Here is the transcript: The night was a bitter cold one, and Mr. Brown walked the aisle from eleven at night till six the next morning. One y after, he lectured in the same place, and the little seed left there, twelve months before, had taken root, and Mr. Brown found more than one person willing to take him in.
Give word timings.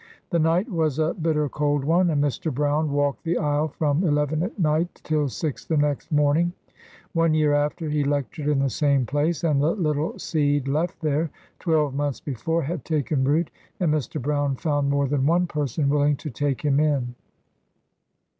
The 0.31 0.39
night 0.39 0.67
was 0.67 0.97
a 0.97 1.13
bitter 1.13 1.47
cold 1.47 1.83
one, 1.85 2.09
and 2.09 2.23
Mr. 2.23 2.51
Brown 2.51 2.91
walked 2.91 3.23
the 3.23 3.37
aisle 3.37 3.67
from 3.67 4.03
eleven 4.03 4.41
at 4.41 4.57
night 4.57 4.99
till 5.03 5.29
six 5.29 5.63
the 5.63 5.77
next 5.77 6.11
morning. 6.11 6.53
One 7.13 7.33
y 7.33 7.43
after, 7.43 7.87
he 7.87 8.03
lectured 8.03 8.47
in 8.47 8.57
the 8.57 8.69
same 8.71 9.05
place, 9.05 9.43
and 9.43 9.61
the 9.61 9.75
little 9.75 10.17
seed 10.17 10.67
left 10.67 11.01
there, 11.01 11.29
twelve 11.59 11.93
months 11.93 12.19
before, 12.19 12.63
had 12.63 12.83
taken 12.83 13.23
root, 13.23 13.51
and 13.79 13.93
Mr. 13.93 14.19
Brown 14.19 14.55
found 14.55 14.89
more 14.89 15.07
than 15.07 15.27
one 15.27 15.45
person 15.45 15.87
willing 15.87 16.15
to 16.15 16.31
take 16.31 16.61
him 16.65 16.79
in. 16.79 17.13